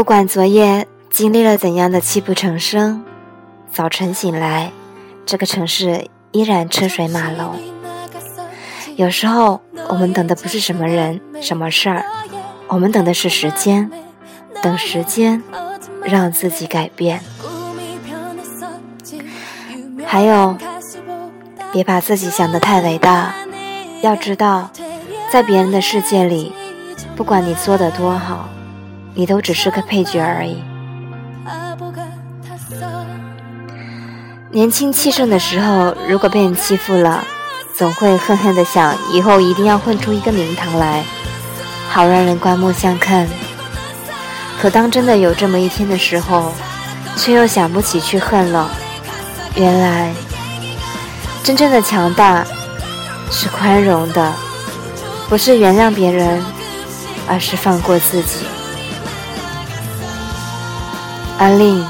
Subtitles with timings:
[0.00, 3.04] 不管昨夜经历了怎样的泣不成声，
[3.70, 4.72] 早晨醒来，
[5.26, 7.54] 这个城市依然车水马龙。
[8.96, 9.60] 有时候，
[9.90, 12.06] 我们等的不是什么人、什么事儿，
[12.68, 13.90] 我们等的是时间，
[14.62, 15.42] 等时间
[16.02, 17.20] 让自己改变。
[20.06, 20.56] 还有，
[21.72, 23.34] 别把自己想得太伟大。
[24.00, 24.70] 要知道，
[25.30, 26.54] 在别人的世界里，
[27.14, 28.48] 不管你做的多好。
[29.14, 30.62] 你都只是个配角而已。
[34.52, 37.24] 年轻气盛的时候，如果被人欺负了，
[37.72, 41.04] 总会恨恨的想，以后一定要混出一个名堂来，
[41.88, 43.28] 好让人刮目相看。
[44.60, 46.52] 可当真的有这么一天的时候，
[47.16, 48.70] 却又想不起去恨了。
[49.54, 50.12] 原来，
[51.44, 52.44] 真正的强大
[53.30, 54.32] 是宽容的，
[55.28, 56.42] 不是原谅别人，
[57.28, 58.44] 而是放过自己。
[61.40, 61.82] 阿令，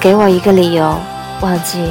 [0.00, 1.00] 给我一个理由，
[1.40, 1.90] 忘记。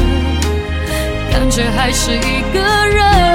[1.31, 3.30] 感觉还是一个人。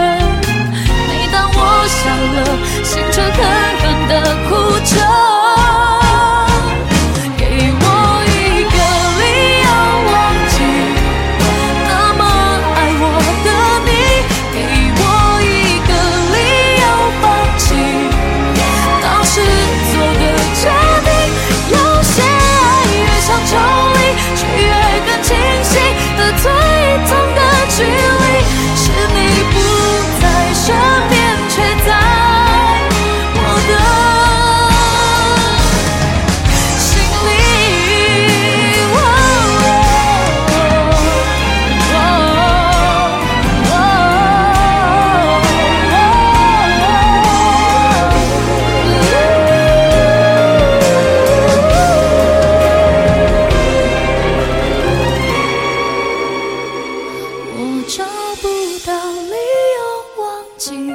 [57.88, 58.04] 找
[58.42, 58.48] 不
[58.84, 59.36] 到理
[59.76, 60.90] 由忘记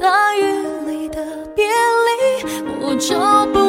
[0.00, 0.42] 大雨
[0.86, 1.26] 里的
[1.56, 2.44] 别离
[2.80, 3.61] 我找不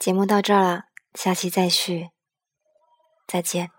[0.00, 2.08] 节目到这儿了，下期再续，
[3.26, 3.70] 再见。